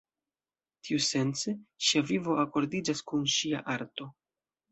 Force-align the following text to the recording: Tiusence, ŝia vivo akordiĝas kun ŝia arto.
Tiusence, 0.87 1.53
ŝia 1.89 2.03
vivo 2.13 2.39
akordiĝas 2.45 3.05
kun 3.11 3.27
ŝia 3.35 3.63
arto. 3.77 4.09